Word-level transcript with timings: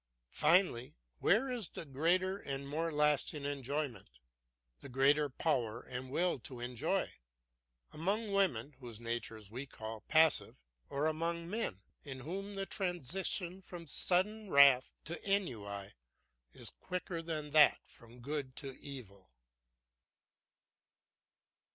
Finally, 0.31 0.95
where 1.19 1.51
is 1.51 1.69
the 1.69 1.85
greater 1.85 2.35
and 2.39 2.67
more 2.67 2.91
lasting 2.91 3.45
enjoyment, 3.45 4.09
the 4.79 4.89
greater 4.89 5.29
power 5.29 5.79
and 5.83 6.09
will 6.09 6.39
to 6.39 6.59
enjoy? 6.59 7.07
Among 7.91 8.33
women, 8.33 8.73
whose 8.79 8.99
nature 8.99 9.39
we 9.51 9.67
call 9.67 10.01
passive, 10.07 10.63
or 10.89 11.05
among 11.05 11.47
men, 11.47 11.83
in 12.03 12.21
whom 12.21 12.55
the 12.55 12.65
transition 12.65 13.61
from 13.61 13.85
sudden 13.85 14.49
wrath 14.49 14.91
to 15.03 15.21
ennui 15.31 15.93
is 16.51 16.71
quicker 16.79 17.21
than 17.21 17.51
that 17.51 17.79
from 17.85 18.21
good 18.21 18.55
to 18.55 18.75
evil? 18.81 19.29